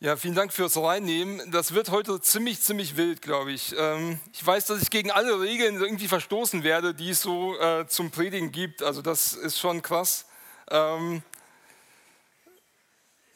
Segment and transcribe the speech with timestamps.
[0.00, 1.50] Ja, vielen Dank fürs Reinnehmen.
[1.50, 3.74] Das wird heute ziemlich, ziemlich wild, glaube ich.
[3.76, 7.84] Ähm, ich weiß, dass ich gegen alle Regeln irgendwie verstoßen werde, die es so äh,
[7.88, 8.80] zum Predigen gibt.
[8.80, 10.26] Also das ist schon krass.
[10.70, 11.20] Ähm,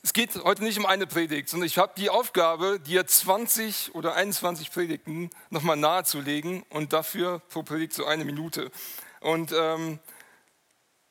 [0.05, 4.15] es geht heute nicht um eine Predigt, sondern ich habe die Aufgabe, dir 20 oder
[4.15, 8.71] 21 Predigten nochmal nahezulegen und dafür pro Predigt so eine Minute.
[9.19, 9.99] Und ähm,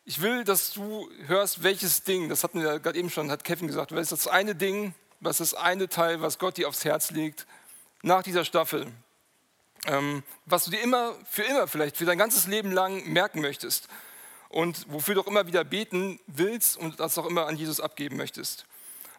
[0.06, 3.68] ich will, dass du hörst, welches Ding, das hatten wir gerade eben schon, hat Kevin
[3.68, 7.48] gesagt, welches das eine Ding, was das eine Teil, was Gott dir aufs Herz legt,
[8.02, 8.88] nach dieser Staffel,
[9.86, 13.88] ähm, was du dir immer, für immer vielleicht, für dein ganzes Leben lang merken möchtest
[14.50, 18.18] und wofür du auch immer wieder beten willst und das auch immer an Jesus abgeben
[18.18, 18.66] möchtest.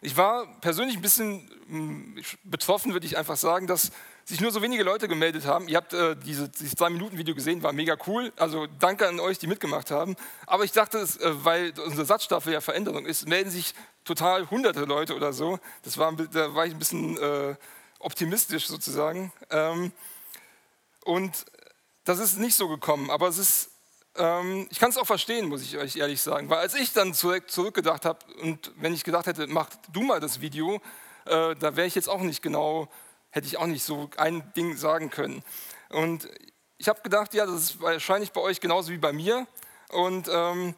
[0.01, 3.91] Ich war persönlich ein bisschen hm, betroffen, würde ich einfach sagen, dass
[4.25, 5.67] sich nur so wenige Leute gemeldet haben.
[5.67, 8.31] Ihr habt äh, diese, dieses drei Minuten Video gesehen, war mega cool.
[8.37, 10.15] Also danke an euch, die mitgemacht haben.
[10.47, 11.05] Aber ich dachte, äh,
[11.43, 13.73] weil unsere Satzstaffel ja Veränderung ist, melden sich
[14.05, 15.59] total hunderte Leute oder so.
[15.83, 17.55] Das war, da war ich ein bisschen äh,
[17.99, 19.31] optimistisch sozusagen.
[19.49, 19.91] Ähm,
[21.03, 21.45] und
[22.05, 23.09] das ist nicht so gekommen.
[23.09, 23.69] Aber es ist
[24.15, 27.13] ähm, ich kann es auch verstehen, muss ich euch ehrlich sagen, weil als ich dann
[27.13, 30.81] zurück, zurückgedacht habe und wenn ich gedacht hätte, mach du mal das Video,
[31.25, 32.89] äh, da wäre ich jetzt auch nicht genau,
[33.33, 35.43] hätte ich auch nicht so ein Ding sagen können.
[35.89, 36.29] Und
[36.77, 39.47] ich habe gedacht, ja, das ist wahrscheinlich bei euch genauso wie bei mir
[39.89, 40.75] und ähm,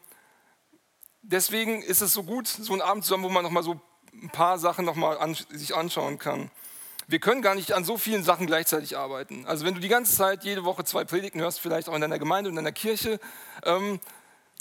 [1.22, 3.80] deswegen ist es so gut, so einen Abend zusammen, wo man nochmal so
[4.14, 6.50] ein paar Sachen nochmal an, sich anschauen kann
[7.08, 9.46] wir können gar nicht an so vielen Sachen gleichzeitig arbeiten.
[9.46, 12.20] Also wenn du die ganze Zeit jede Woche zwei Predigten hörst, vielleicht auch in deiner
[12.20, 13.20] Gemeinde und in deiner Kirche,
[13.64, 14.00] ähm,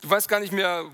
[0.03, 0.85] du weißt gar nicht mehr,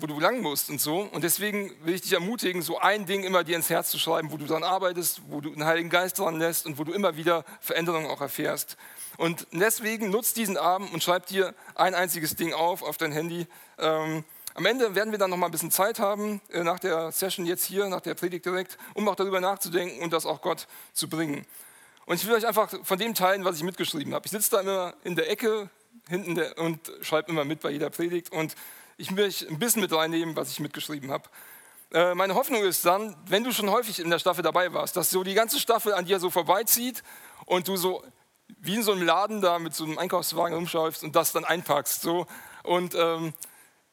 [0.00, 1.00] wo du lang musst und so.
[1.00, 4.30] Und deswegen will ich dich ermutigen, so ein Ding immer dir ins Herz zu schreiben,
[4.30, 7.16] wo du daran arbeitest, wo du den Heiligen Geist dran lässt und wo du immer
[7.16, 8.76] wieder Veränderungen auch erfährst.
[9.16, 13.46] Und deswegen nutzt diesen Abend und schreib dir ein einziges Ding auf, auf dein Handy.
[13.78, 14.24] Ähm,
[14.54, 17.46] am Ende werden wir dann noch mal ein bisschen Zeit haben, äh, nach der Session
[17.46, 21.08] jetzt hier, nach der Predigt direkt, um auch darüber nachzudenken und das auch Gott zu
[21.08, 21.46] bringen.
[22.06, 24.26] Und ich will euch einfach von dem teilen, was ich mitgeschrieben habe.
[24.26, 25.68] Ich sitze da immer in der Ecke
[26.08, 28.54] hinten der, und schreibe immer mit bei jeder Predigt und
[28.98, 31.24] ich euch ein bisschen mit reinnehmen, was ich mitgeschrieben habe.
[31.92, 35.08] Äh, meine Hoffnung ist dann, wenn du schon häufig in der Staffel dabei warst, dass
[35.08, 37.02] so die ganze Staffel an dir so vorbeizieht
[37.46, 38.04] und du so
[38.60, 42.02] wie in so einem Laden da mit so einem Einkaufswagen rumschäufst und das dann einpackst.
[42.02, 42.26] So.
[42.64, 43.32] Und ähm,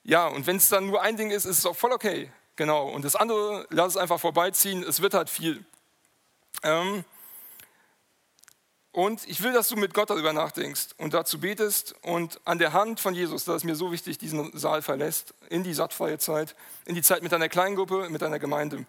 [0.03, 2.31] ja, und wenn es dann nur ein Ding ist, ist es auch voll okay.
[2.55, 2.87] Genau.
[2.89, 4.83] Und das andere, lass es einfach vorbeiziehen.
[4.83, 5.63] Es wird halt viel.
[6.63, 7.03] Ähm,
[8.95, 12.71] und ich will, dass du mit Gott darüber nachdenkst und dazu betest und an der
[12.71, 16.55] Hand von Jesus, das ist mir so wichtig, diesen Saal verlässt, in die sattfreie Zeit,
[16.85, 18.85] in die Zeit mit deiner Kleingruppe, mit deiner Gemeinde.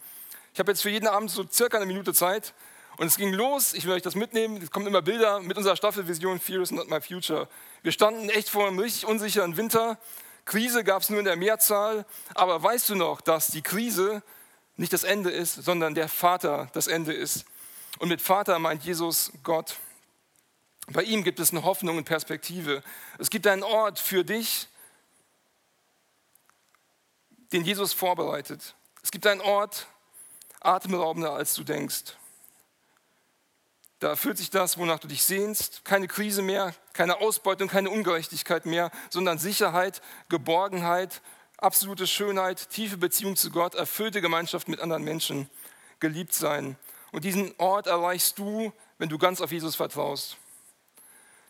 [0.55, 2.55] Ich habe jetzt für jeden Abend so circa eine Minute Zeit
[2.99, 5.75] und es ging los, ich will euch das mitnehmen, es kommen immer Bilder mit unserer
[5.75, 7.49] Staffelvision Fear Not My Future.
[7.83, 9.99] Wir standen echt vor einem richtig unsicheren Winter
[10.47, 12.07] Krise gab es nur in der Mehrzahl,
[12.37, 14.23] aber weißt du noch, dass die Krise
[14.77, 17.45] nicht das Ende ist, sondern der Vater das Ende ist.
[17.99, 19.77] Und mit Vater meint Jesus Gott.
[20.89, 22.83] Bei ihm gibt es eine Hoffnung und Perspektive.
[23.19, 24.69] Es gibt einen Ort für dich,
[27.53, 28.75] den Jesus vorbereitet.
[29.03, 29.87] Es gibt einen Ort,
[30.61, 32.17] atemraubender als du denkst.
[33.99, 35.85] Da erfüllt sich das, wonach du dich sehnst.
[35.85, 41.23] Keine Krise mehr, keine Ausbeutung, keine Ungerechtigkeit mehr, sondern Sicherheit, Geborgenheit,
[41.57, 45.49] absolute Schönheit, tiefe Beziehung zu Gott, erfüllte Gemeinschaft mit anderen Menschen,
[45.99, 46.77] geliebt sein.
[47.11, 50.37] Und diesen Ort erreichst du, wenn du ganz auf Jesus vertraust.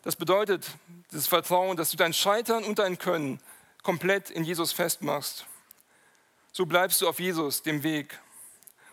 [0.06, 0.64] Das bedeutet,
[1.10, 3.40] das Vertrauen, dass du dein Scheitern und dein Können
[3.82, 5.46] komplett in Jesus festmachst.
[6.52, 8.16] So bleibst du auf Jesus, dem Weg.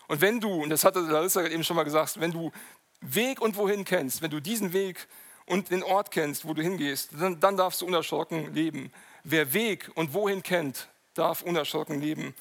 [0.07, 2.52] Und wenn du, und das hatte Larissa eben schon mal gesagt, wenn du
[3.00, 5.07] Weg und wohin kennst, wenn du diesen Weg
[5.46, 8.91] und den Ort kennst, wo du hingehst, dann, dann darfst du unerschrocken leben.
[9.23, 12.34] Wer Weg und wohin kennt, darf unerschrocken leben.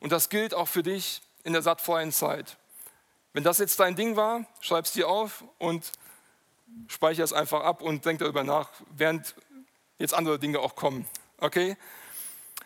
[0.00, 2.58] Und das gilt auch für dich in der sattfreien Zeit.
[3.32, 5.92] Wenn das jetzt dein Ding war, schreib es dir auf und
[6.86, 9.34] speichere es einfach ab und denk darüber nach, während
[9.98, 11.06] jetzt andere Dinge auch kommen.
[11.38, 11.76] Okay?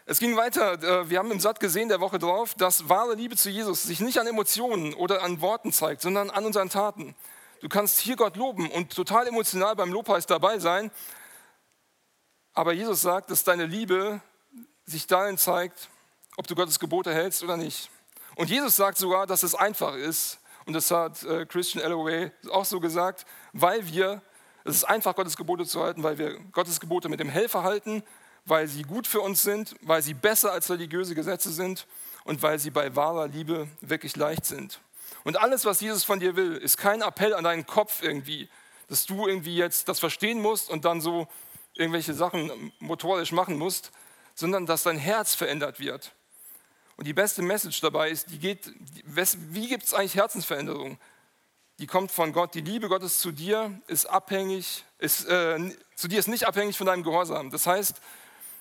[0.05, 0.83] Es ging weiter.
[0.83, 4.01] Äh, wir haben im Satt gesehen der Woche drauf, dass wahre Liebe zu Jesus sich
[4.01, 7.15] nicht an Emotionen oder an Worten zeigt, sondern an unseren Taten.
[7.61, 10.91] Du kannst hier Gott loben und total emotional beim Lobpreis dabei sein.
[12.55, 14.21] Aber Jesus sagt, dass deine Liebe
[14.85, 15.89] sich darin zeigt,
[16.37, 17.91] ob du Gottes Gebote hältst oder nicht.
[18.35, 20.39] Und Jesus sagt sogar, dass es einfach ist.
[20.67, 24.23] Und das hat äh, Christian Alloway auch so gesagt, weil wir,
[24.65, 28.03] es ist einfach, Gottes Gebote zu halten, weil wir Gottes Gebote mit dem Helfer halten,
[28.45, 31.87] weil sie gut für uns sind, weil sie besser als religiöse Gesetze sind
[32.25, 34.81] und weil sie bei wahrer Liebe wirklich leicht sind.
[35.25, 38.49] Und alles, was Jesus von dir will, ist kein Appell an deinen Kopf irgendwie,
[38.89, 41.29] dass du irgendwie jetzt das verstehen musst und dann so
[41.75, 43.93] irgendwelche Sachen motorisch machen musst,
[44.35, 46.13] sondern dass dein Herz verändert wird.
[46.97, 48.73] Und die beste Message dabei ist, die geht,
[49.05, 50.99] wie gibt es eigentlich Herzensveränderung?
[51.79, 52.55] Die kommt von Gott.
[52.55, 55.59] Die Liebe Gottes zu dir ist abhängig, ist, äh,
[55.97, 57.51] zu dir ist nicht abhängig von deinem Gehorsam.
[57.51, 58.01] Das heißt,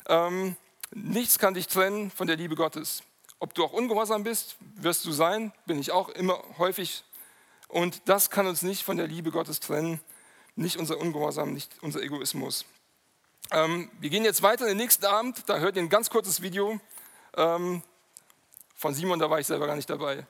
[0.08, 0.56] ähm,
[0.92, 3.04] nichts kann dich trennen von der Liebe Gottes.
[3.40, 7.04] Ob du auch ungehorsam bist, wirst du sein, bin ich auch immer häufig.
[7.68, 10.00] Und das kann uns nicht von der Liebe Gottes trennen,
[10.56, 12.66] nicht unser Ungehorsam, nicht unser Egoismus.
[13.52, 16.42] Ähm, wir gehen jetzt weiter in den nächsten Abend, da hört ihr ein ganz kurzes
[16.42, 16.80] Video
[17.36, 17.82] ähm,
[18.82, 20.26] von Simon, da war ich selber gar nicht dabei.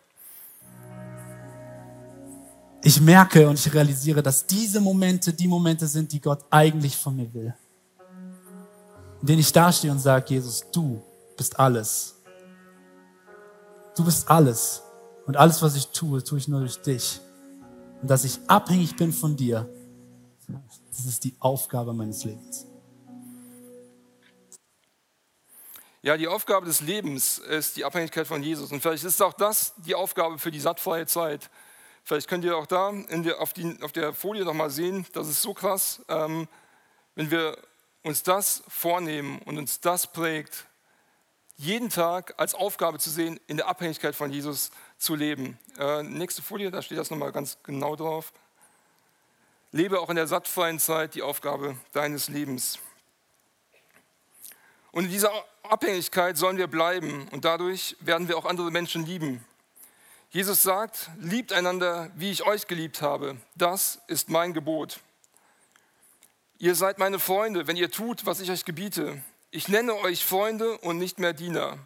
[2.83, 7.15] Ich merke und ich realisiere, dass diese Momente die Momente sind, die Gott eigentlich von
[7.15, 7.53] mir will.
[9.21, 11.01] In denen ich dastehe und sage, Jesus, du
[11.37, 12.15] bist alles.
[13.95, 14.81] Du bist alles.
[15.27, 17.21] Und alles, was ich tue, tue ich nur durch dich.
[18.01, 19.69] Und dass ich abhängig bin von dir,
[20.89, 22.65] das ist die Aufgabe meines Lebens.
[26.03, 28.71] Ja, die Aufgabe des Lebens ist die Abhängigkeit von Jesus.
[28.71, 31.51] Und vielleicht ist auch das die Aufgabe für die sattfreie Zeit.
[32.03, 35.43] Vielleicht könnt ihr auch da der, auf, die, auf, der Folie nochmal sehen, das ist
[35.43, 36.47] so krass, ähm,
[37.13, 37.55] wenn wir
[38.01, 40.65] uns das vornehmen und uns das prägt,
[41.57, 45.59] jeden Tag als Aufgabe zu sehen, in der Abhängigkeit von Jesus zu leben.
[45.77, 48.33] Äh, nächste Folie, da steht das nochmal ganz genau drauf.
[49.71, 52.79] Lebe auch in der sattfreien Zeit die Aufgabe deines Lebens.
[54.91, 55.31] Und in dieser
[55.63, 59.45] Abhängigkeit sollen wir bleiben und dadurch werden wir auch andere Menschen lieben.
[60.31, 63.37] Jesus sagt, liebt einander, wie ich euch geliebt habe.
[63.55, 64.99] Das ist mein Gebot.
[66.57, 69.21] Ihr seid meine Freunde, wenn ihr tut, was ich euch gebiete.
[69.49, 71.79] Ich nenne euch Freunde und nicht mehr Diener.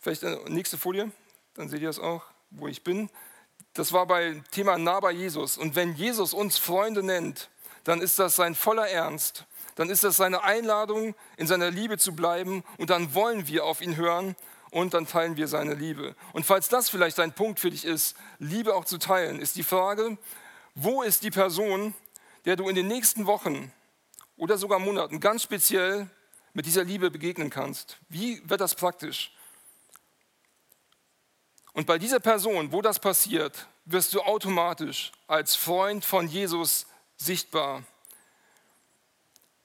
[0.00, 1.10] Vielleicht nächste Folie,
[1.54, 3.10] dann seht ihr das auch, wo ich bin.
[3.74, 5.58] Das war bei Thema nah bei Jesus.
[5.58, 7.50] Und wenn Jesus uns Freunde nennt,
[7.84, 12.14] dann ist das sein voller Ernst dann ist das seine Einladung, in seiner Liebe zu
[12.14, 14.36] bleiben und dann wollen wir auf ihn hören
[14.70, 16.16] und dann teilen wir seine Liebe.
[16.32, 19.62] Und falls das vielleicht ein Punkt für dich ist, Liebe auch zu teilen, ist die
[19.62, 20.18] Frage,
[20.74, 21.94] wo ist die Person,
[22.44, 23.72] der du in den nächsten Wochen
[24.36, 26.08] oder sogar Monaten ganz speziell
[26.52, 27.98] mit dieser Liebe begegnen kannst?
[28.08, 29.32] Wie wird das praktisch?
[31.72, 36.86] Und bei dieser Person, wo das passiert, wirst du automatisch als Freund von Jesus
[37.16, 37.82] sichtbar.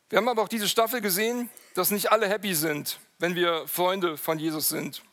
[0.09, 4.17] Wir haben aber auch diese Staffel gesehen, dass nicht alle happy sind, wenn wir Freunde
[4.17, 5.03] von Jesus sind.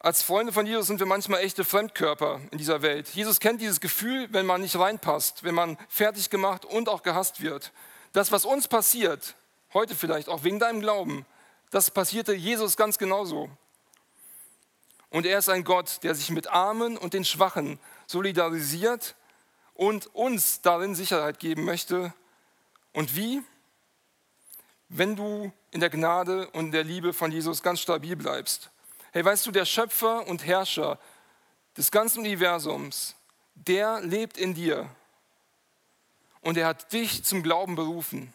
[0.00, 3.08] Als Freunde von Jesus sind wir manchmal echte Fremdkörper in dieser Welt.
[3.08, 7.42] Jesus kennt dieses Gefühl, wenn man nicht reinpasst, wenn man fertig gemacht und auch gehasst
[7.42, 7.72] wird.
[8.14, 9.34] Das, was uns passiert,
[9.74, 11.26] heute vielleicht auch wegen deinem Glauben,
[11.70, 13.50] das passierte Jesus ganz genauso.
[15.10, 19.14] Und er ist ein Gott, der sich mit Armen und den Schwachen solidarisiert
[19.74, 22.14] und uns darin Sicherheit geben möchte.
[22.94, 23.42] Und wie?
[24.88, 28.70] Wenn du in der Gnade und der Liebe von Jesus ganz stabil bleibst.
[29.12, 30.98] Hey, weißt du, der Schöpfer und Herrscher
[31.76, 33.14] des ganzen Universums,
[33.54, 34.88] der lebt in dir
[36.40, 38.32] und er hat dich zum Glauben berufen.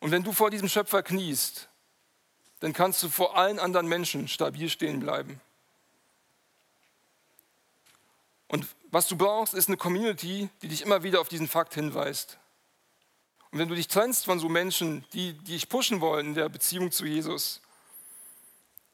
[0.00, 1.68] Und wenn du vor diesem Schöpfer kniest,
[2.60, 5.40] dann kannst du vor allen anderen Menschen stabil stehen bleiben.
[8.48, 12.38] Und was du brauchst, ist eine Community, die dich immer wieder auf diesen Fakt hinweist.
[13.54, 16.90] Und wenn du dich trennst von so Menschen, die, dich pushen wollen in der Beziehung
[16.90, 17.60] zu Jesus,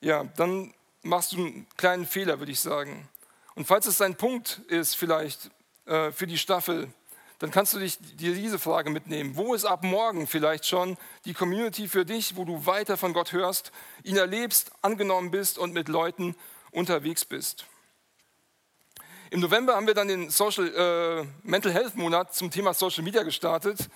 [0.02, 3.08] ja, dann machst du einen kleinen Fehler, würde ich sagen.
[3.54, 5.50] Und falls es dein Punkt ist, vielleicht
[5.86, 6.92] äh, für die Staffel,
[7.38, 9.34] dann kannst du dich, dir diese Frage mitnehmen.
[9.34, 13.32] Wo ist ab morgen vielleicht schon die Community für dich, wo du weiter von Gott
[13.32, 13.72] hörst,
[14.04, 16.36] ihn erlebst, angenommen bist und mit Leuten
[16.70, 17.64] unterwegs bist?
[19.30, 23.22] Im November haben wir dann den Social, äh, Mental Health Monat zum Thema Social Media
[23.22, 23.88] gestartet.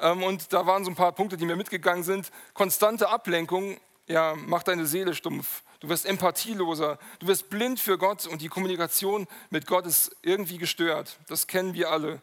[0.00, 2.30] Ähm, und da waren so ein paar Punkte, die mir mitgegangen sind.
[2.54, 5.62] Konstante Ablenkung ja, macht deine Seele stumpf.
[5.80, 6.98] Du wirst empathieloser.
[7.18, 11.18] Du wirst blind für Gott und die Kommunikation mit Gott ist irgendwie gestört.
[11.28, 12.20] Das kennen wir alle.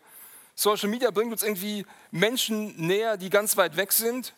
[0.56, 4.34] Social Media bringt uns irgendwie Menschen näher, die ganz weit weg sind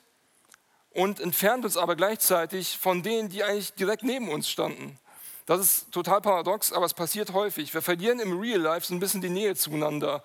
[0.92, 5.00] und entfernt uns aber gleichzeitig von denen, die eigentlich direkt neben uns standen.
[5.46, 7.74] Das ist total paradox, aber es passiert häufig.
[7.74, 10.24] Wir verlieren im Real Life so ein bisschen die Nähe zueinander.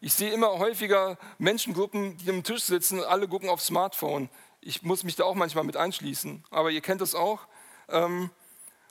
[0.00, 4.28] Ich sehe immer häufiger Menschengruppen, die am Tisch sitzen und alle gucken aufs Smartphone.
[4.60, 7.40] Ich muss mich da auch manchmal mit einschließen, aber ihr kennt das auch.
[7.88, 8.30] Ähm,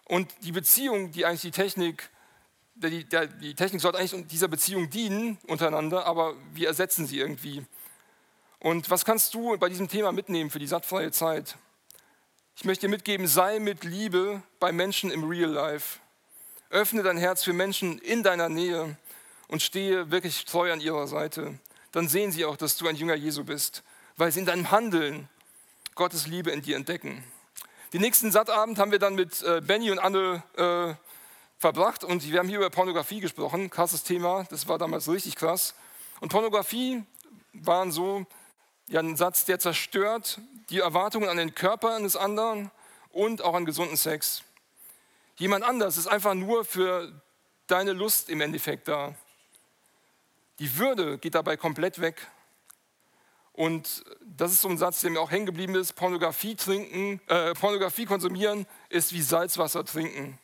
[0.06, 2.10] und die Beziehung, die eigentlich die Technik,
[2.76, 3.06] die,
[3.42, 7.66] die Technik sollte eigentlich dieser Beziehung dienen untereinander, aber wir ersetzen sie irgendwie.
[8.60, 11.58] Und was kannst du bei diesem Thema mitnehmen für die sattfreie Zeit?
[12.56, 16.00] Ich möchte dir mitgeben, sei mit Liebe bei Menschen im Real Life.
[16.70, 18.98] Öffne dein Herz für Menschen in deiner Nähe
[19.48, 21.60] und stehe wirklich treu an ihrer Seite,
[21.92, 23.84] dann sehen sie auch, dass du ein Jünger Jesu bist,
[24.18, 25.30] weil sie in deinem Handeln
[25.96, 27.24] Gottes Liebe in dir entdecken.
[27.94, 30.94] Den nächsten Sattabend haben wir dann mit äh, Benny und Anne äh,
[31.58, 33.70] verbracht und wir haben hier über Pornografie gesprochen.
[33.70, 35.74] Krasses Thema, das war damals richtig krass.
[36.20, 37.04] Und Pornografie
[37.54, 38.26] waren so
[38.88, 40.40] ja, ein Satz, der zerstört
[40.70, 42.72] die Erwartungen an den Körper eines anderen
[43.10, 44.44] und auch an gesunden Sex.
[45.38, 47.12] Jemand anders ist einfach nur für
[47.68, 49.16] deine Lust im Endeffekt da.
[50.60, 52.28] Die Würde geht dabei komplett weg.
[53.54, 55.94] Und das ist so ein Satz, der mir auch hängen geblieben ist.
[55.94, 60.38] Pornografie trinken, äh, Pornografie konsumieren ist wie Salzwasser trinken.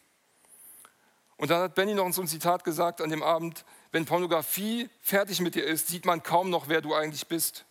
[1.37, 5.41] Und dann hat Benny noch so ein Zitat gesagt an dem Abend, wenn Pornografie fertig
[5.41, 7.65] mit dir ist, sieht man kaum noch, wer du eigentlich bist.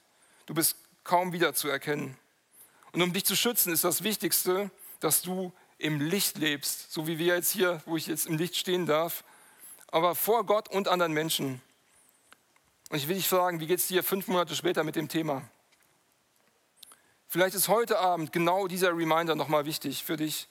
[0.46, 2.16] Du bist kaum wiederzuerkennen.
[2.92, 4.70] Und um dich zu schützen, ist das Wichtigste,
[5.00, 8.56] dass du im Licht lebst, so wie wir jetzt hier, wo ich jetzt im Licht
[8.56, 9.24] stehen darf,
[9.88, 11.60] aber vor Gott und anderen Menschen.
[12.92, 15.48] Und ich will dich fragen, wie geht es dir fünf Monate später mit dem Thema?
[17.26, 20.46] Vielleicht ist heute Abend genau dieser Reminder nochmal wichtig für dich,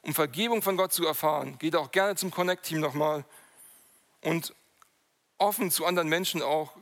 [0.00, 1.58] um Vergebung von Gott zu erfahren.
[1.58, 3.26] Geht auch gerne zum Connect-Team nochmal
[4.22, 4.54] und
[5.36, 6.72] offen zu anderen Menschen auch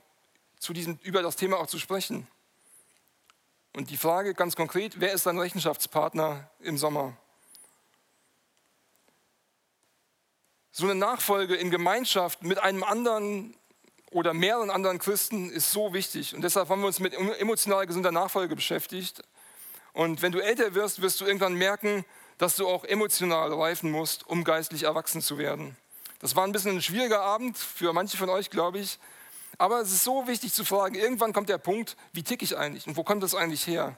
[0.60, 2.28] zu diesem, über das Thema auch zu sprechen.
[3.72, 7.16] Und die Frage ganz konkret, wer ist dein Rechenschaftspartner im Sommer?
[10.70, 13.56] So eine Nachfolge in Gemeinschaft mit einem anderen
[14.10, 16.34] oder mehreren anderen Christen ist so wichtig.
[16.34, 19.22] Und deshalb haben wir uns mit emotional gesunder Nachfolge beschäftigt.
[19.92, 22.04] Und wenn du älter wirst, wirst du irgendwann merken,
[22.38, 25.76] dass du auch emotional reifen musst, um geistlich erwachsen zu werden.
[26.20, 28.98] Das war ein bisschen ein schwieriger Abend für manche von euch, glaube ich.
[29.58, 32.86] Aber es ist so wichtig zu fragen, irgendwann kommt der Punkt, wie ticke ich eigentlich
[32.86, 33.96] und wo kommt das eigentlich her?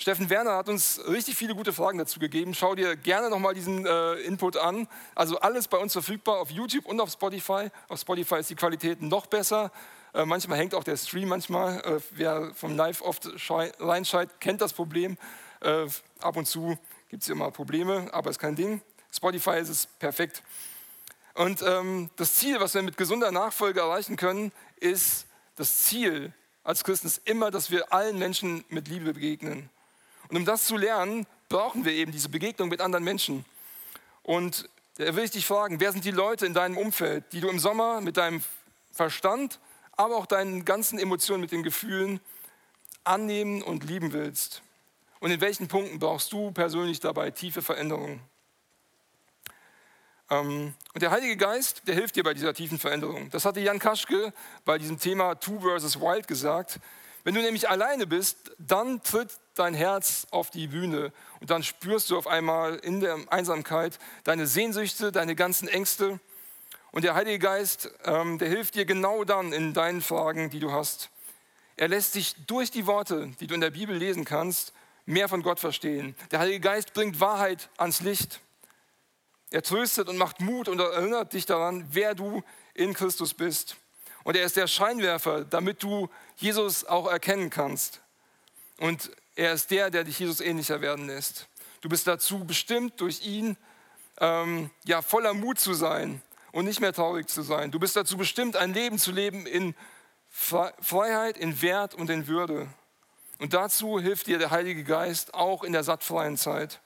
[0.00, 2.54] Steffen Werner hat uns richtig viele gute Fragen dazu gegeben.
[2.54, 4.86] Schau dir gerne nochmal diesen äh, Input an.
[5.16, 7.68] Also alles bei uns verfügbar auf YouTube und auf Spotify.
[7.88, 9.72] Auf Spotify ist die Qualität noch besser.
[10.14, 11.80] Äh, manchmal hängt auch der Stream manchmal.
[11.80, 13.28] Äh, wer vom Live oft
[13.80, 15.18] reinschaltet, kennt das Problem.
[15.62, 15.86] Äh,
[16.20, 16.78] ab und zu
[17.08, 18.80] gibt es immer Probleme, aber ist kein Ding.
[19.10, 20.44] Spotify ist es perfekt.
[21.34, 25.26] Und ähm, das Ziel, was wir mit gesunder Nachfolge erreichen können, ist
[25.56, 26.32] das Ziel
[26.68, 29.70] als Christen ist immer, dass wir allen Menschen mit Liebe begegnen.
[30.28, 33.44] Und um das zu lernen, brauchen wir eben diese Begegnung mit anderen Menschen.
[34.22, 37.48] Und da will ich dich fragen, wer sind die Leute in deinem Umfeld, die du
[37.48, 38.42] im Sommer mit deinem
[38.92, 39.58] Verstand,
[39.92, 42.20] aber auch deinen ganzen Emotionen, mit den Gefühlen
[43.04, 44.62] annehmen und lieben willst?
[45.20, 48.20] Und in welchen Punkten brauchst du persönlich dabei tiefe Veränderungen?
[50.30, 53.30] Ähm, und der Heilige Geist, der hilft dir bei dieser tiefen Veränderung.
[53.30, 54.32] Das hatte Jan Kaschke
[54.64, 56.80] bei diesem Thema Two versus Wild gesagt.
[57.24, 62.10] Wenn du nämlich alleine bist, dann tritt dein Herz auf die Bühne und dann spürst
[62.10, 66.20] du auf einmal in der Einsamkeit deine Sehnsüchte, deine ganzen Ängste.
[66.90, 70.72] Und der Heilige Geist, ähm, der hilft dir genau dann in deinen Fragen, die du
[70.72, 71.10] hast.
[71.76, 74.72] Er lässt dich durch die Worte, die du in der Bibel lesen kannst,
[75.06, 76.14] mehr von Gott verstehen.
[76.30, 78.40] Der Heilige Geist bringt Wahrheit ans Licht.
[79.50, 82.42] Er tröstet und macht Mut und erinnert dich daran, wer du
[82.74, 83.76] in Christus bist.
[84.24, 88.02] Und er ist der Scheinwerfer, damit du Jesus auch erkennen kannst.
[88.78, 91.46] Und er ist der, der dich Jesus ähnlicher werden lässt.
[91.80, 93.56] Du bist dazu bestimmt, durch ihn
[94.18, 97.70] ähm, ja, voller Mut zu sein und nicht mehr traurig zu sein.
[97.70, 99.76] Du bist dazu bestimmt, ein Leben zu leben in
[100.28, 102.66] Freiheit, in Wert und in Würde.
[103.38, 106.80] Und dazu hilft dir der Heilige Geist auch in der sattfreien Zeit.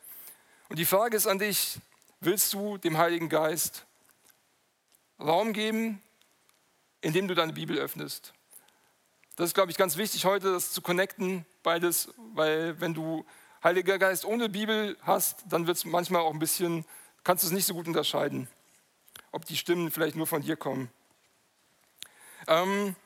[0.68, 1.78] Und die Frage ist an dich,
[2.20, 3.86] willst du dem Heiligen Geist
[5.18, 6.02] Raum geben,
[7.00, 8.34] indem du deine Bibel öffnest?
[9.36, 13.24] Das ist, glaube ich, ganz wichtig heute, das zu connecten, beides, weil wenn du
[13.62, 16.84] Heiliger Geist ohne Bibel hast, dann wird es manchmal auch ein bisschen,
[17.22, 18.48] kannst du es nicht so gut unterscheiden,
[19.30, 20.90] ob die Stimmen vielleicht nur von dir kommen.
[22.48, 22.96] Ähm,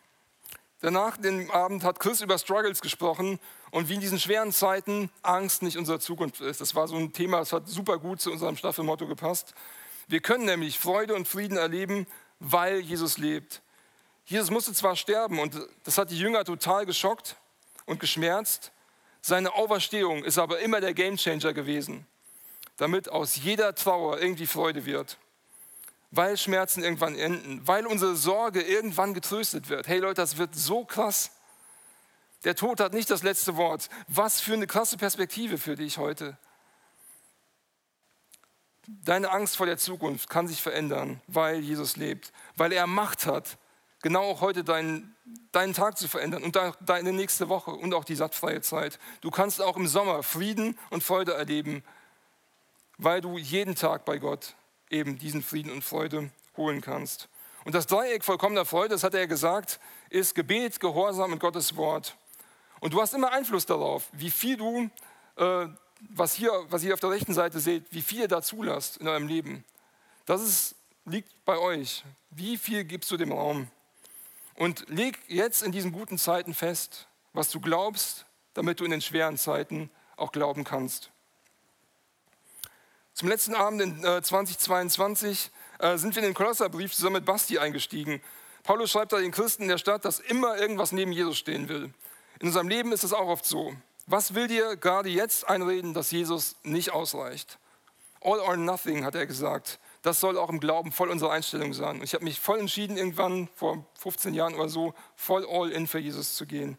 [0.81, 3.39] danach, den Abend, hat Chris über Struggles gesprochen
[3.71, 6.63] und wie in diesen schweren Zeiten Angst nicht unsere Zukunft ist.
[6.63, 9.55] Das war so ein Thema, das hat super gut zu unserem Staffelmotto gepasst.
[10.09, 12.07] Wir können nämlich Freude und Frieden erleben,
[12.39, 13.61] weil Jesus lebt.
[14.25, 17.37] Jesus musste zwar sterben und das hat die Jünger total geschockt
[17.87, 18.73] und geschmerzt.
[19.23, 22.07] Seine Auferstehung ist aber immer der Gamechanger gewesen,
[22.77, 25.19] damit aus jeder Trauer irgendwie Freude wird.
[26.11, 29.89] Weil Schmerzen irgendwann enden, weil unsere Sorge irgendwann getröstet wird.
[29.89, 31.33] Hey Leute, das wird so krass.
[32.45, 33.89] Der Tod hat nicht das letzte Wort.
[34.07, 36.39] Was für eine krasse Perspektive für dich heute.
[38.87, 43.59] Deine Angst vor der Zukunft kann sich verändern, weil Jesus lebt, weil er Macht hat,
[44.01, 45.16] genau auch heute deinen,
[45.53, 48.99] deinen Tag zu verändern und deine nächste Woche und auch die sattfreie Zeit.
[49.21, 51.83] Du kannst auch im Sommer Frieden und Freude erleben,
[52.99, 54.55] weil du jeden Tag bei Gott
[54.91, 57.29] eben diesen Frieden und Freude holen kannst.
[57.65, 62.17] Und das Dreieck vollkommener Freude, das hat er gesagt, ist Gebet, Gehorsam und Gottes Wort.
[62.79, 64.91] Und du hast immer Einfluss darauf, wie viel du
[65.37, 65.67] äh,
[66.11, 69.09] was, hier, was ihr auf der rechten Seite seht, wie viel ihr da zulasst in
[69.09, 69.65] eurem Leben,
[70.27, 72.05] das ist, liegt bei euch.
[72.31, 73.69] Wie viel gibst du dem Raum?
[74.57, 79.03] Und leg jetzt in diesen guten Zeiten fest, was du glaubst, damit du in den
[79.03, 81.11] schweren Zeiten auch glauben kannst.
[83.13, 87.59] Zum letzten Abend in äh, 2022 äh, sind wir in den Kolosserbrief zusammen mit Basti
[87.59, 88.23] eingestiegen.
[88.63, 91.93] Paulus schreibt da den Christen in der Stadt, dass immer irgendwas neben Jesus stehen will.
[92.41, 93.75] In unserem Leben ist es auch oft so.
[94.07, 97.59] Was will dir gerade jetzt einreden, dass Jesus nicht ausreicht?
[98.21, 99.79] All or nothing, hat er gesagt.
[100.07, 101.97] Das soll auch im Glauben voll unsere Einstellung sein.
[101.97, 105.89] Und ich habe mich voll entschieden, irgendwann vor 15 Jahren oder so, voll all in
[105.89, 106.79] für Jesus zu gehen.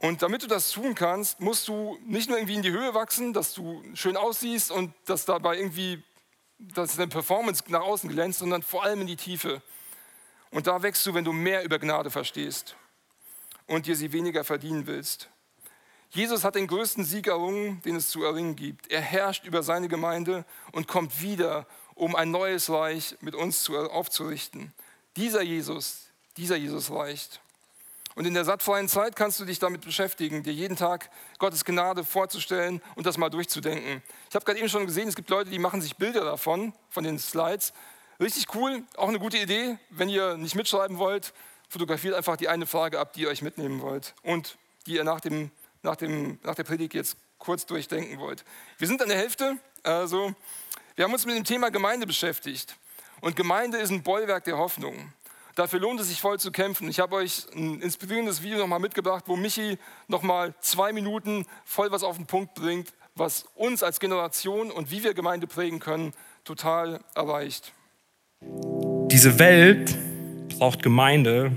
[0.00, 3.32] Und damit du das tun kannst, musst du nicht nur irgendwie in die Höhe wachsen,
[3.32, 6.02] dass du schön aussiehst und dass dabei irgendwie
[6.58, 9.62] dass deine Performance nach außen glänzt, sondern vor allem in die Tiefe.
[10.50, 12.76] Und da wächst du, wenn du mehr über Gnade verstehst
[13.66, 15.28] und dir sie weniger verdienen willst.
[16.14, 18.90] Jesus hat den größten Sieg errungen, den es zu erringen gibt.
[18.90, 24.74] Er herrscht über seine Gemeinde und kommt wieder, um ein neues Reich mit uns aufzurichten.
[25.16, 27.40] Dieser Jesus, dieser Jesus reicht.
[28.14, 32.04] Und in der sattfreien Zeit kannst du dich damit beschäftigen, dir jeden Tag Gottes Gnade
[32.04, 34.02] vorzustellen und das mal durchzudenken.
[34.28, 37.04] Ich habe gerade eben schon gesehen, es gibt Leute, die machen sich Bilder davon, von
[37.04, 37.72] den Slides.
[38.20, 39.78] Richtig cool, auch eine gute Idee.
[39.88, 41.32] Wenn ihr nicht mitschreiben wollt,
[41.70, 45.20] fotografiert einfach die eine Frage ab, die ihr euch mitnehmen wollt und die ihr nach,
[45.20, 45.50] dem,
[45.82, 48.44] nach, dem, nach der Predigt jetzt kurz durchdenken wollt.
[48.78, 49.56] Wir sind an der Hälfte.
[49.82, 50.34] Also,
[50.94, 52.76] wir haben uns mit dem Thema Gemeinde beschäftigt.
[53.20, 55.12] Und Gemeinde ist ein Bollwerk der Hoffnung.
[55.54, 56.88] Dafür lohnt es sich voll zu kämpfen.
[56.88, 59.76] Ich habe euch ein inspirierendes Video nochmal mitgebracht, wo Michi
[60.08, 65.04] nochmal zwei Minuten voll was auf den Punkt bringt, was uns als Generation und wie
[65.04, 67.72] wir Gemeinde prägen können, total erreicht.
[68.40, 69.96] Diese Welt
[70.58, 71.56] braucht Gemeinde,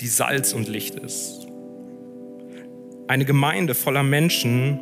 [0.00, 1.49] die Salz und Licht ist.
[3.10, 4.78] Eine Gemeinde voller Menschen,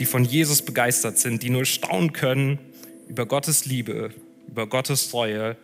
[0.00, 2.58] die von Jesus begeistert sind, die nur staunen können
[3.06, 4.10] über Gottes Liebe,
[4.48, 5.56] über Gottes Treue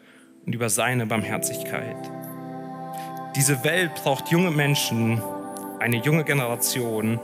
[0.46, 1.96] und über seine Barmherzigkeit.
[3.34, 5.20] Diese Welt braucht junge Menschen,
[5.80, 7.18] eine junge Generation,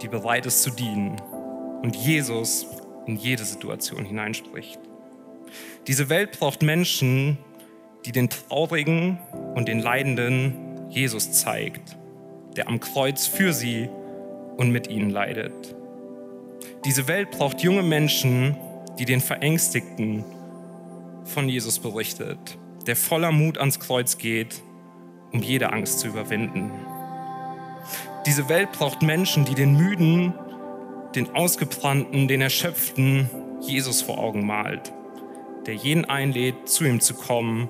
[0.00, 1.20] die bereit ist zu dienen
[1.82, 2.68] und Jesus
[3.08, 4.78] in jede Situation hineinspricht.
[5.88, 7.36] Diese Welt braucht Menschen,
[8.04, 9.18] die den Traurigen
[9.56, 10.54] und den Leidenden
[10.88, 11.96] Jesus zeigt,
[12.56, 13.88] der am Kreuz für sie
[14.56, 15.74] und mit ihnen leidet.
[16.84, 18.56] Diese Welt braucht junge Menschen,
[18.98, 20.24] die den Verängstigten
[21.24, 24.62] von Jesus berichtet, der voller Mut ans Kreuz geht,
[25.32, 26.70] um jede Angst zu überwinden.
[28.26, 30.34] Diese Welt braucht Menschen, die den Müden,
[31.14, 33.28] den Ausgebrannten, den Erschöpften
[33.60, 34.92] Jesus vor Augen malt,
[35.66, 37.68] der jeden einlädt, zu ihm zu kommen,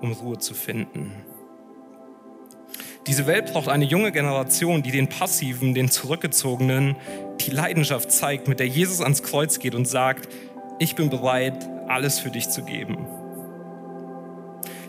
[0.00, 1.12] um Ruhe zu finden.
[3.08, 6.94] Diese Welt braucht eine junge Generation, die den Passiven, den Zurückgezogenen
[7.40, 10.28] die Leidenschaft zeigt, mit der Jesus ans Kreuz geht und sagt,
[10.78, 13.06] ich bin bereit, alles für dich zu geben.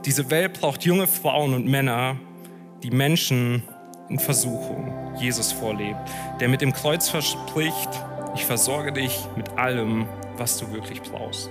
[0.03, 2.17] Diese Welt braucht junge Frauen und Männer,
[2.83, 3.63] die Menschen
[4.09, 5.99] in Versuchung Jesus vorlebt,
[6.41, 7.89] der mit dem Kreuz verspricht,
[8.35, 11.49] ich versorge dich mit allem, was du wirklich brauchst.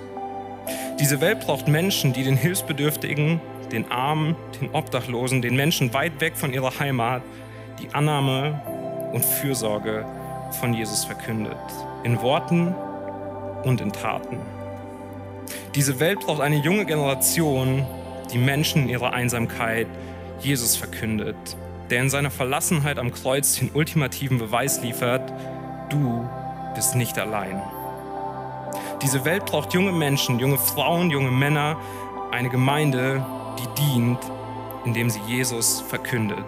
[1.00, 3.40] Diese Welt braucht Menschen, die den Hilfsbedürftigen,
[3.72, 7.22] den Armen, den Obdachlosen, den Menschen weit weg von ihrer Heimat
[7.80, 8.60] die Annahme
[9.12, 10.04] und Fürsorge
[10.60, 11.56] von Jesus verkündet.
[12.04, 12.74] In Worten
[13.64, 14.38] und in Taten.
[15.74, 17.86] Diese Welt braucht eine junge Generation,
[18.32, 19.86] die Menschen in ihrer Einsamkeit
[20.40, 21.36] Jesus verkündet,
[21.90, 25.32] der in seiner Verlassenheit am Kreuz den ultimativen Beweis liefert,
[25.88, 26.28] du
[26.74, 27.62] bist nicht allein.
[29.02, 31.76] Diese Welt braucht junge Menschen, junge Frauen, junge Männer,
[32.30, 33.24] eine Gemeinde,
[33.58, 34.20] die dient,
[34.84, 36.46] indem sie Jesus verkündet.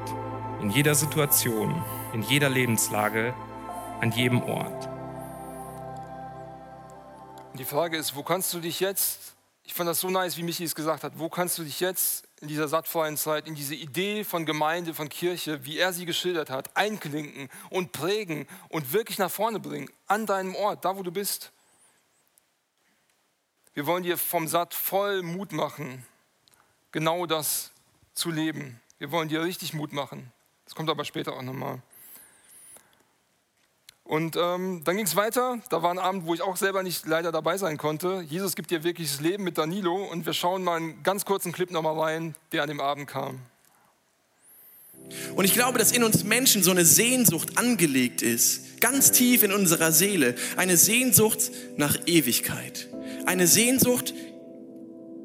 [0.60, 3.34] In jeder Situation, in jeder Lebenslage,
[4.00, 4.88] an jedem Ort.
[7.54, 10.64] Die Frage ist, wo kannst du dich jetzt, ich fand das so nice, wie Michi
[10.64, 14.24] es gesagt hat, wo kannst du dich jetzt in dieser sattvollen Zeit, in diese Idee
[14.24, 19.30] von Gemeinde, von Kirche, wie er sie geschildert hat, einklinken und prägen und wirklich nach
[19.30, 21.52] vorne bringen, an deinem Ort, da wo du bist.
[23.74, 26.04] Wir wollen dir vom Satt voll Mut machen,
[26.92, 27.70] genau das
[28.14, 28.80] zu leben.
[28.98, 30.32] Wir wollen dir richtig Mut machen.
[30.64, 31.80] Das kommt aber später auch nochmal.
[34.04, 35.60] Und ähm, dann ging es weiter.
[35.68, 38.24] Da war ein Abend, wo ich auch selber nicht leider dabei sein konnte.
[38.28, 39.94] Jesus gibt dir wirkliches Leben mit Danilo.
[40.04, 43.40] Und wir schauen mal einen ganz kurzen Clip nochmal rein, der an dem Abend kam.
[45.34, 49.52] Und ich glaube, dass in uns Menschen so eine Sehnsucht angelegt ist, ganz tief in
[49.52, 52.88] unserer Seele, eine Sehnsucht nach Ewigkeit,
[53.26, 54.12] eine Sehnsucht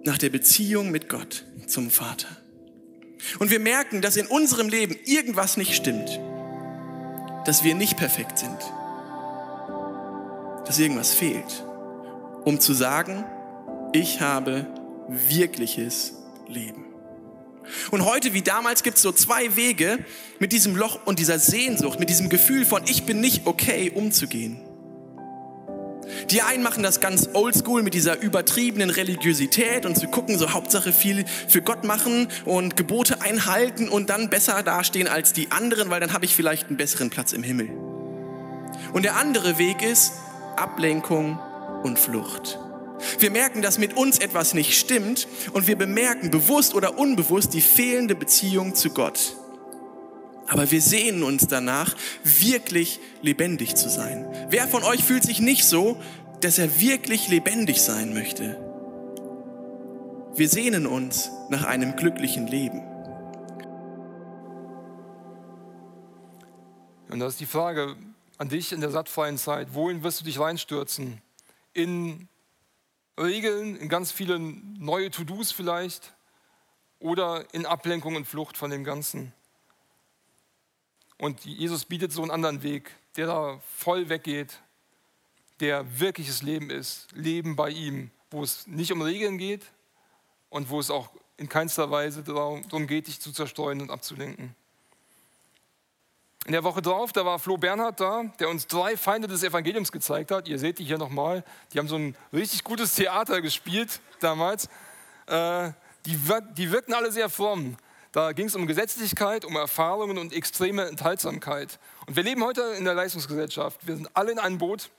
[0.05, 2.29] nach der Beziehung mit Gott zum Vater.
[3.39, 6.19] Und wir merken, dass in unserem Leben irgendwas nicht stimmt
[7.45, 8.57] dass wir nicht perfekt sind.
[10.65, 11.63] dass irgendwas fehlt,
[12.43, 13.23] um zu sagen,
[13.93, 14.65] ich habe
[15.07, 16.13] wirkliches
[16.47, 16.85] Leben.
[17.91, 19.99] Und heute wie damals gibt es so zwei Wege,
[20.39, 24.59] mit diesem Loch und dieser Sehnsucht, mit diesem Gefühl von ich bin nicht okay umzugehen.
[26.29, 30.91] Die einen machen das ganz oldschool mit dieser übertriebenen Religiosität und zu gucken, so Hauptsache
[30.91, 35.99] viel für Gott machen und Gebote einhalten und dann besser dastehen als die anderen, weil
[35.99, 37.69] dann habe ich vielleicht einen besseren Platz im Himmel.
[38.93, 40.13] Und der andere Weg ist
[40.55, 41.39] Ablenkung
[41.83, 42.59] und Flucht.
[43.19, 47.61] Wir merken, dass mit uns etwas nicht stimmt und wir bemerken bewusst oder unbewusst die
[47.61, 49.35] fehlende Beziehung zu Gott.
[50.47, 54.27] Aber wir sehnen uns danach, wirklich lebendig zu sein.
[54.49, 55.99] Wer von euch fühlt sich nicht so,
[56.41, 58.61] dass er wirklich lebendig sein möchte?
[60.35, 62.83] Wir sehnen uns nach einem glücklichen Leben.
[67.09, 67.95] Und das ist die Frage
[68.37, 69.73] an dich in der sattfreien Zeit.
[69.73, 71.21] Wohin wirst du dich reinstürzen?
[71.73, 72.27] In
[73.17, 76.13] Regeln, in ganz viele neue To-Dos vielleicht
[76.99, 79.33] oder in Ablenkung und Flucht von dem Ganzen?
[81.17, 84.59] Und Jesus bietet so einen anderen Weg, der da voll weggeht,
[85.59, 87.07] der wirkliches Leben ist.
[87.13, 89.63] Leben bei ihm, wo es nicht um Regeln geht
[90.49, 94.55] und wo es auch in keinster Weise darum geht, dich zu zerstreuen und abzulenken.
[96.45, 99.91] In der Woche drauf, da war Flo Bernhard da, der uns drei Feinde des Evangeliums
[99.91, 100.47] gezeigt hat.
[100.47, 101.43] Ihr seht die hier nochmal.
[101.73, 104.69] Die haben so ein richtig gutes Theater gespielt damals.
[105.25, 105.71] Äh,
[106.05, 106.19] die,
[106.55, 107.77] die wirkten alle sehr fromm.
[108.15, 111.79] Da ging es um Gesetzlichkeit, um Erfahrungen und extreme Enthaltsamkeit.
[112.07, 113.85] Und wir leben heute in der Leistungsgesellschaft.
[113.85, 114.89] Wir sind alle in einem Boot.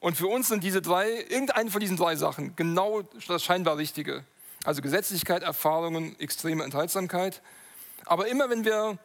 [0.00, 4.24] Und für uns sind diese drei, irgendeine von diesen drei Sachen, genau das scheinbar Richtige.
[4.64, 7.40] Also Gesetzlichkeit, Erfahrungen, extreme Enthaltsamkeit.
[8.04, 8.98] Aber immer wenn wir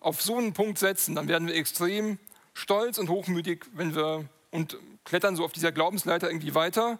[0.00, 2.18] auf so einen Punkt setzen, dann werden wir extrem
[2.52, 6.98] stolz und hochmütig, wenn wir und klettern so auf dieser Glaubensleiter irgendwie weiter.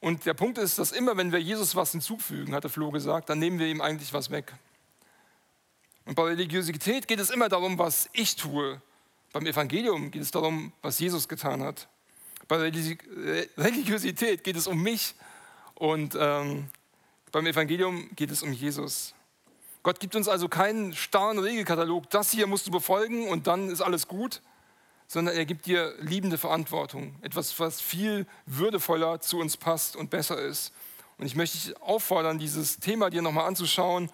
[0.00, 3.38] Und der Punkt ist, dass immer, wenn wir Jesus was hinzufügen, hatte Flo gesagt, dann
[3.38, 4.54] nehmen wir ihm eigentlich was weg.
[6.04, 8.80] Und bei Religiosität geht es immer darum, was ich tue.
[9.32, 11.88] Beim Evangelium geht es darum, was Jesus getan hat.
[12.48, 15.14] Bei Religiosität geht es um mich
[15.74, 16.68] und ähm,
[17.30, 19.14] beim Evangelium geht es um Jesus.
[19.82, 23.80] Gott gibt uns also keinen starren Regelkatalog, das hier musst du befolgen und dann ist
[23.80, 24.42] alles gut,
[25.06, 30.40] sondern er gibt dir liebende Verantwortung, etwas, was viel würdevoller zu uns passt und besser
[30.40, 30.72] ist.
[31.18, 34.10] Und ich möchte dich auffordern, dieses Thema dir nochmal anzuschauen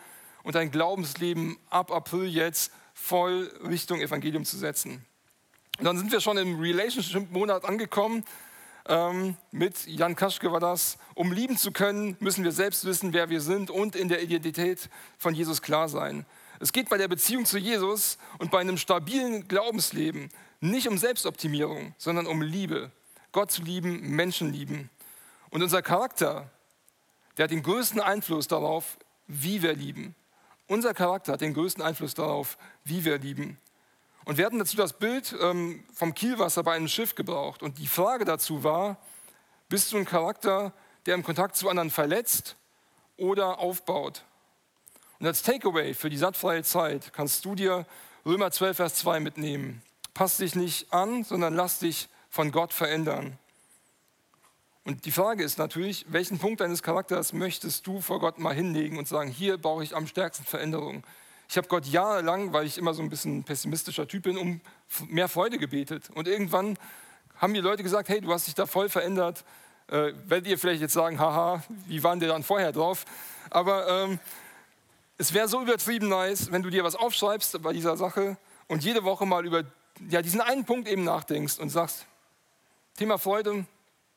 [0.47, 5.05] und dein Glaubensleben ab April jetzt voll Richtung Evangelium zu setzen.
[5.77, 8.25] Und dann sind wir schon im Relationship-Monat angekommen.
[8.87, 10.99] Ähm, mit Jan Kaschke war das.
[11.17, 14.89] Um lieben zu können, müssen wir selbst wissen, wer wir sind und in der Identität
[15.19, 16.25] von Jesus klar sein.
[16.61, 20.29] Es geht bei der Beziehung zu Jesus und bei einem stabilen Glaubensleben
[20.61, 22.93] nicht um Selbstoptimierung, sondern um Liebe.
[23.33, 24.91] Gott zu lieben, Menschen lieben.
[25.51, 26.49] Und unser Charakter,
[27.37, 30.15] der hat den größten Einfluss darauf, wie wir lieben.
[30.69, 33.59] Unser Charakter hat den größten Einfluss darauf, wie wir lieben.
[34.25, 37.63] Und wir hatten dazu das Bild ähm, vom Kielwasser bei einem Schiff gebraucht.
[37.63, 38.99] Und die Frage dazu war,
[39.69, 40.73] bist du ein Charakter,
[41.07, 42.57] der im Kontakt zu anderen verletzt
[43.17, 44.25] oder aufbaut?
[45.21, 47.87] Und als Takeaway für die sattfreie Zeit kannst du dir
[48.25, 49.83] Römer 12, Vers 2 mitnehmen.
[50.13, 53.39] Pass dich nicht an, sondern lass dich von Gott verändern.
[54.87, 58.99] Und die Frage ist natürlich, welchen Punkt deines Charakters möchtest du vor Gott mal hinlegen
[58.99, 61.03] und sagen, hier brauche ich am stärksten Veränderung.
[61.49, 64.61] Ich habe Gott jahrelang, weil ich immer so ein bisschen pessimistischer Typ bin, um
[65.09, 66.09] mehr Freude gebetet.
[66.15, 66.79] Und irgendwann
[67.37, 69.45] haben mir Leute gesagt, hey, du hast dich da voll verändert.
[69.89, 73.07] Äh, werdet ihr vielleicht jetzt sagen, haha, wie waren die dann vorher drauf?
[73.51, 74.21] Aber ähm,
[75.19, 78.37] es wäre so übertrieben nice, wenn du dir was aufschreibst bei dieser Sache
[78.69, 79.65] und jede Woche mal über
[80.11, 82.07] ja, diesen einen Punkt eben nachdenkst und sagst,
[82.97, 83.67] Thema Freude,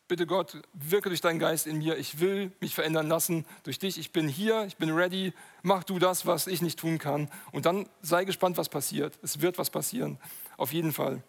[0.09, 1.97] bitte Gott, wirke durch deinen Geist in mir.
[1.97, 3.97] Ich will mich verändern lassen durch dich.
[3.97, 5.33] Ich bin hier, ich bin ready.
[5.61, 7.29] Mach du das, was ich nicht tun kann.
[7.53, 9.17] Und dann sei gespannt, was passiert.
[9.21, 10.17] Es wird was passieren.
[10.57, 11.23] Auf jeden Fall.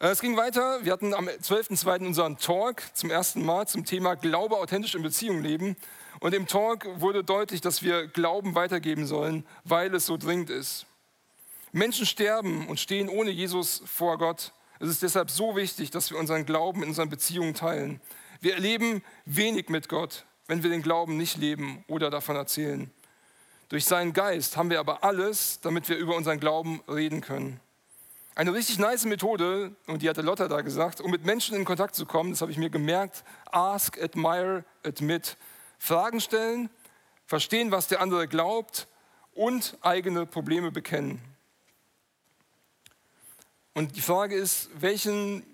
[0.00, 0.84] Äh, es ging weiter.
[0.84, 2.06] Wir hatten am 12.02.
[2.06, 5.76] unseren Talk zum ersten Mal zum Thema Glaube authentisch in Beziehung leben.
[6.18, 10.84] Und im Talk wurde deutlich, dass wir Glauben weitergeben sollen, weil es so dringend ist.
[11.70, 14.52] Menschen sterben und stehen ohne Jesus vor Gott.
[14.82, 18.00] Es ist deshalb so wichtig, dass wir unseren Glauben in unseren Beziehungen teilen.
[18.40, 22.90] Wir erleben wenig mit Gott, wenn wir den Glauben nicht leben oder davon erzählen.
[23.68, 27.60] Durch seinen Geist haben wir aber alles, damit wir über unseren Glauben reden können.
[28.34, 31.94] Eine richtig nice Methode, und die hatte Lotta da gesagt, um mit Menschen in Kontakt
[31.94, 35.36] zu kommen, das habe ich mir gemerkt, ask, admire, admit.
[35.78, 36.70] Fragen stellen,
[37.24, 38.88] verstehen, was der andere glaubt
[39.32, 41.22] und eigene Probleme bekennen.
[43.74, 45.44] Und die Frage ist, welchen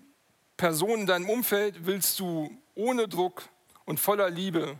[0.57, 3.47] Person in deinem Umfeld willst du ohne Druck
[3.85, 4.77] und voller Liebe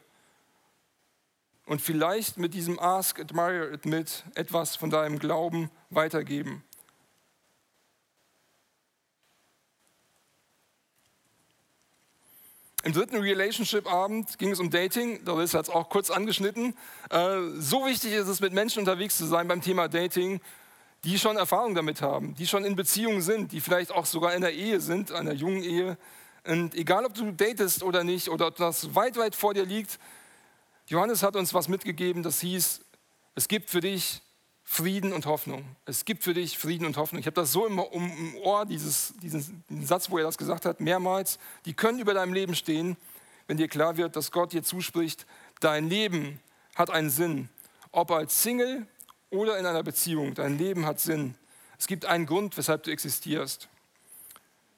[1.66, 6.64] und vielleicht mit diesem Ask, Admire, Admit etwas von deinem Glauben weitergeben.
[12.84, 15.24] Im dritten Relationship-Abend ging es um Dating.
[15.26, 16.76] Doris hat es auch kurz angeschnitten.
[17.10, 20.40] Äh, so wichtig ist es, mit Menschen unterwegs zu sein beim Thema Dating,
[21.04, 24.42] die schon Erfahrung damit haben, die schon in Beziehungen sind, die vielleicht auch sogar in
[24.42, 25.98] der Ehe sind, einer jungen Ehe.
[26.46, 30.00] Und egal, ob du datest oder nicht, oder ob das weit, weit vor dir liegt,
[30.88, 32.82] Johannes hat uns was mitgegeben, das hieß,
[33.36, 34.22] es gibt für dich
[34.64, 35.66] Frieden und Hoffnung.
[35.86, 37.20] Es gibt für dich Frieden und Hoffnung.
[37.20, 40.66] Ich habe das so im, im Ohr, dieses, diesen, diesen Satz, wo er das gesagt
[40.66, 41.40] hat, mehrmals.
[41.66, 42.96] Die können über deinem Leben stehen,
[43.48, 45.26] wenn dir klar wird, dass Gott dir zuspricht,
[45.60, 46.40] dein Leben
[46.76, 47.50] hat einen Sinn.
[47.92, 48.86] Ob als Single
[49.32, 51.36] oder in einer Beziehung, dein Leben hat Sinn.
[51.78, 53.70] Es gibt einen Grund, weshalb du existierst.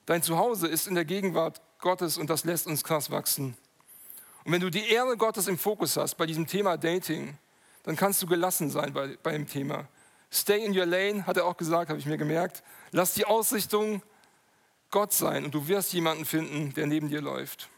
[0.06, 3.56] Dein Zuhause ist in der Gegenwart Gottes und das lässt uns krass wachsen.
[4.44, 7.38] Und wenn du die Ehre Gottes im Fokus hast bei diesem Thema Dating,
[7.84, 9.88] dann kannst du gelassen sein bei, bei dem Thema.
[10.32, 12.64] Stay in your lane, hat er auch gesagt, habe ich mir gemerkt.
[12.92, 14.02] Lass die Ausrichtung
[14.90, 17.70] Gott sein und du wirst jemanden finden, der neben dir läuft.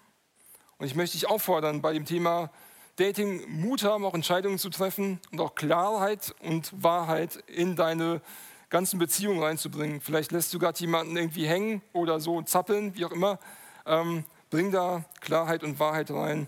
[0.77, 2.51] Und ich möchte dich auffordern, bei dem Thema
[2.95, 8.21] Dating Mut haben, auch Entscheidungen zu treffen und auch Klarheit und Wahrheit in deine
[8.69, 10.01] ganzen Beziehungen reinzubringen.
[10.01, 13.39] Vielleicht lässt du gerade jemanden irgendwie hängen oder so zappeln, wie auch immer.
[13.86, 16.47] Ähm, bring da Klarheit und Wahrheit rein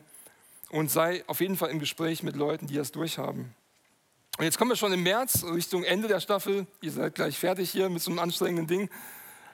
[0.70, 3.56] und sei auf jeden Fall im Gespräch mit Leuten, die das durchhaben.
[4.38, 6.68] Und jetzt kommen wir schon im März, Richtung Ende der Staffel.
[6.82, 8.90] Ihr seid gleich fertig hier mit so einem anstrengenden Ding.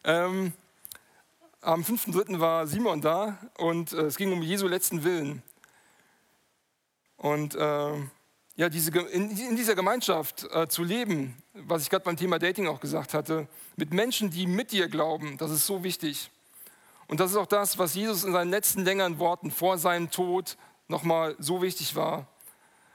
[0.03, 0.53] Ähm,
[1.61, 2.39] am 5.3.
[2.39, 5.43] war Simon da und äh, es ging um Jesu letzten Willen.
[7.21, 7.93] Und äh,
[8.55, 12.65] ja, diese, in, in, dieser Gemeinschaft äh, zu leben, was ich gerade beim Thema Dating
[12.65, 16.31] auch gesagt hatte, mit Menschen, die mit dir glauben, das ist so wichtig.
[17.07, 20.57] Und das ist auch das, was Jesus in seinen letzten längeren Worten vor seinem Tod
[20.87, 22.25] nochmal so wichtig war.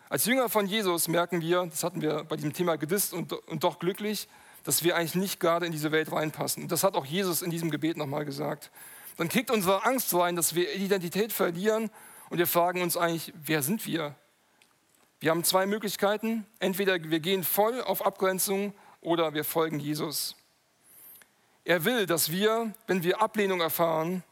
[0.08, 3.62] Als Jünger von Jesus merken wir, das hatten wir bei diesem Thema gedisst und, und
[3.62, 4.26] doch glücklich,
[4.64, 6.64] dass wir eigentlich nicht gerade in diese Welt reinpassen.
[6.64, 8.72] Und das hat auch Jesus in diesem Gebet nochmal gesagt.
[9.18, 11.90] Dann kriegt unsere Angst rein, dass wir Identität verlieren
[12.30, 14.14] und wir fragen uns eigentlich, wer sind wir?
[15.20, 16.46] Wir haben zwei Möglichkeiten.
[16.58, 20.36] Entweder wir gehen voll auf Abgrenzung oder wir folgen Jesus.
[21.64, 24.22] Er will, dass wir, wenn wir Ablehnung erfahren,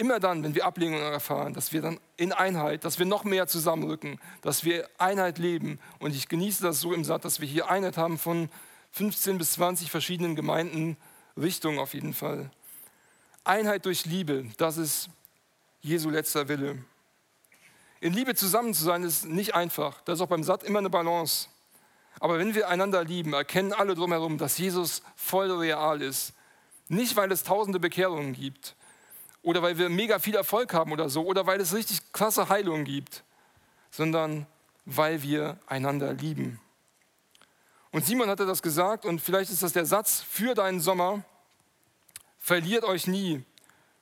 [0.00, 3.46] Immer dann, wenn wir Ablehnung erfahren, dass wir dann in Einheit, dass wir noch mehr
[3.46, 5.78] zusammenrücken, dass wir Einheit leben.
[5.98, 8.48] Und ich genieße das so im Satt, dass wir hier Einheit haben von
[8.92, 10.96] 15 bis 20 verschiedenen Gemeinden,
[11.36, 12.50] Richtungen auf jeden Fall.
[13.44, 15.10] Einheit durch Liebe, das ist
[15.82, 16.78] Jesu letzter Wille.
[18.00, 20.00] In Liebe zusammen zu sein, ist nicht einfach.
[20.02, 21.48] Da ist auch beim Satt immer eine Balance.
[22.18, 26.32] Aber wenn wir einander lieben, erkennen alle drumherum, dass Jesus voll real ist.
[26.88, 28.74] Nicht, weil es tausende Bekehrungen gibt,
[29.42, 32.84] oder weil wir mega viel Erfolg haben oder so oder weil es richtig krasse Heilungen
[32.84, 33.24] gibt,
[33.90, 34.46] sondern
[34.84, 36.60] weil wir einander lieben.
[37.90, 41.24] Und Simon hatte das gesagt und vielleicht ist das der Satz für deinen Sommer.
[42.38, 43.44] Verliert euch nie.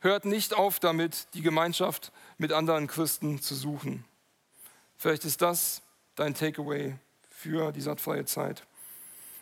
[0.01, 4.05] Hört nicht auf damit, die Gemeinschaft mit anderen Christen zu suchen.
[4.97, 5.83] Vielleicht ist das
[6.15, 6.97] dein Takeaway
[7.31, 8.65] für die sattfreie Zeit.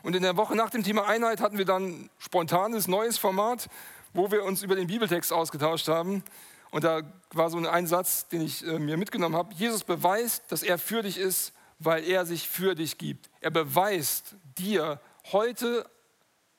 [0.03, 3.69] Und in der Woche nach dem Thema Einheit hatten wir dann spontanes neues Format
[4.17, 6.25] wo wir uns über den Bibeltext ausgetauscht haben.
[6.71, 9.55] Und da war so ein Satz, den ich äh, mir mitgenommen habe.
[9.55, 13.31] Jesus beweist, dass er für dich ist, weil er sich für dich gibt.
[13.41, 15.89] Er beweist dir heute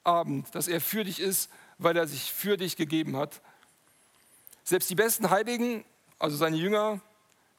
[0.03, 3.41] Abend, dass er für dich ist, weil er sich für dich gegeben hat.
[4.63, 5.83] Selbst die besten Heiligen,
[6.19, 7.01] also seine Jünger,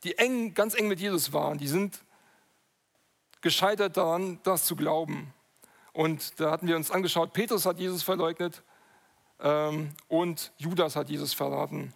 [0.04, 2.00] die eng, ganz eng mit Jesus waren, die sind
[3.40, 5.32] gescheitert daran, das zu glauben.
[5.92, 8.62] Und da hatten wir uns angeschaut, Petrus hat Jesus verleugnet,
[9.40, 11.92] ähm, und Judas hat Jesus verraten.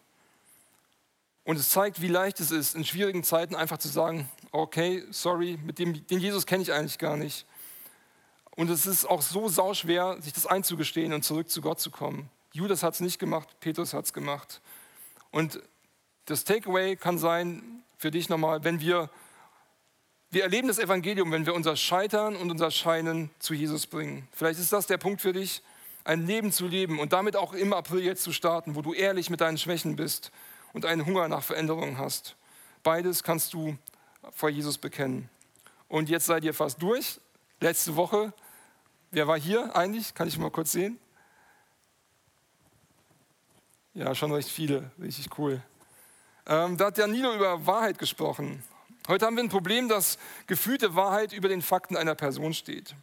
[1.44, 5.58] Und es zeigt, wie leicht es ist, in schwierigen Zeiten einfach zu sagen, okay, sorry,
[5.64, 7.46] mit dem, den Jesus kenne ich eigentlich gar nicht.
[8.54, 12.30] Und es ist auch so sauschwer, sich das einzugestehen und zurück zu Gott zu kommen.
[12.52, 14.60] Judas hat es nicht gemacht, Petrus hat es gemacht.
[15.30, 15.60] Und
[16.26, 19.10] das Takeaway kann sein für dich nochmal, wenn wir,
[20.30, 24.28] wir erleben das Evangelium, wenn wir unser Scheitern und unser Scheinen zu Jesus bringen.
[24.32, 25.62] Vielleicht ist das der Punkt für dich,
[26.04, 29.30] ein Leben zu leben und damit auch im April jetzt zu starten, wo du ehrlich
[29.30, 30.32] mit deinen Schwächen bist
[30.72, 32.36] und einen Hunger nach Veränderung hast.
[32.82, 33.76] Beides kannst du
[34.32, 35.28] vor Jesus bekennen.
[35.88, 37.20] Und jetzt seid ihr fast durch.
[37.60, 38.32] Letzte Woche,
[39.10, 40.14] wer war hier eigentlich?
[40.14, 40.98] Kann ich mal kurz sehen?
[43.94, 45.62] Ja, schon recht viele, richtig cool.
[46.46, 48.62] Ähm, da hat Danilo über Wahrheit gesprochen.
[49.08, 52.94] Heute haben wir ein Problem, dass gefühlte Wahrheit über den Fakten einer Person steht.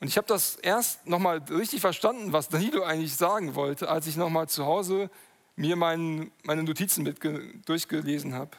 [0.00, 4.16] Und ich habe das erst nochmal richtig verstanden, was Danilo eigentlich sagen wollte, als ich
[4.16, 5.10] nochmal zu Hause
[5.54, 7.18] mir mein, meine Notizen mit
[7.66, 8.50] durchgelesen habe.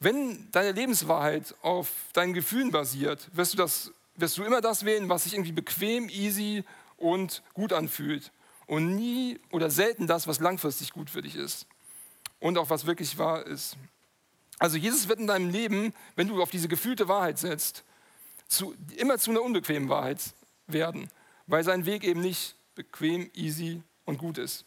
[0.00, 5.08] Wenn deine Lebenswahrheit auf deinen Gefühlen basiert, wirst du, das, wirst du immer das wählen,
[5.08, 6.64] was sich irgendwie bequem, easy
[6.96, 8.32] und gut anfühlt.
[8.66, 11.66] Und nie oder selten das, was langfristig gut für dich ist.
[12.42, 13.76] Und auch was wirklich wahr ist.
[14.58, 17.84] Also Jesus wird in deinem Leben, wenn du auf diese gefühlte Wahrheit setzt,
[18.48, 20.18] zu, immer zu einer unbequemen Wahrheit
[20.66, 21.08] werden,
[21.46, 24.64] weil sein Weg eben nicht bequem, easy und gut ist.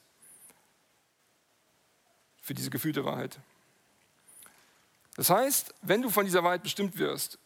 [2.41, 3.39] Für diese gefühlte Wahrheit.
[5.17, 7.38] Das heißt, wenn du von dieser Wahrheit bestimmt wirst,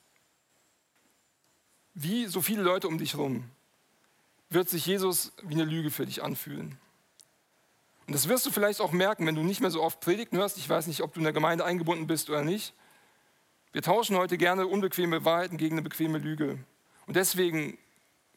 [1.96, 3.50] wie so viele Leute um dich herum,
[4.52, 6.80] wird sich Jesus wie eine Lüge für dich anfühlen.
[8.10, 10.58] Und das wirst du vielleicht auch merken, wenn du nicht mehr so oft Predigten hörst.
[10.58, 12.74] Ich weiß nicht, ob du in der Gemeinde eingebunden bist oder nicht.
[13.72, 16.58] Wir tauschen heute gerne unbequeme Wahrheiten gegen eine bequeme Lüge.
[17.06, 17.78] Und deswegen,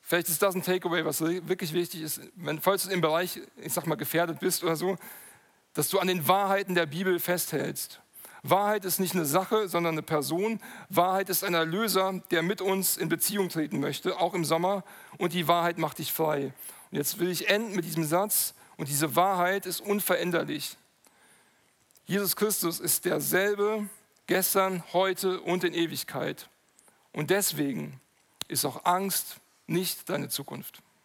[0.02, 3.72] vielleicht ist das ein Takeaway, was wirklich wichtig ist, wenn, falls du im Bereich, ich
[3.72, 4.98] sag mal, gefährdet bist oder so,
[5.72, 8.02] dass du an den Wahrheiten der Bibel festhältst.
[8.42, 10.60] Wahrheit ist nicht eine Sache, sondern eine Person.
[10.90, 14.84] Wahrheit ist ein Erlöser, der mit uns in Beziehung treten möchte, auch im Sommer.
[15.16, 16.52] Und die Wahrheit macht dich frei.
[16.90, 18.52] Und jetzt will ich enden mit diesem Satz.
[18.76, 20.76] Und diese Wahrheit ist unveränderlich.
[22.06, 23.88] Jesus Christus ist derselbe
[24.26, 26.48] gestern, heute und in Ewigkeit.
[27.12, 28.00] Und deswegen
[28.48, 30.82] ist auch Angst nicht deine Zukunft.